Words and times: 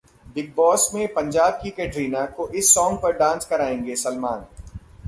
big 0.35 0.53
Boss 0.55 0.89
में 0.93 1.07
'पंजाब 1.07 1.59
की 1.63 1.69
Katrina' 1.69 2.25
को 2.27 2.47
इस 2.49 2.73
सॉन्ग 2.73 2.99
पर 2.99 3.17
डांस 3.17 3.45
कराएंगे 3.45 3.95
सलमान 3.95 4.45